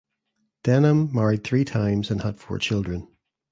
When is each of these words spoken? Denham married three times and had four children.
Denham 0.63 1.13
married 1.13 1.43
three 1.43 1.63
times 1.63 2.09
and 2.09 2.23
had 2.23 2.39
four 2.39 2.57
children. 2.57 3.07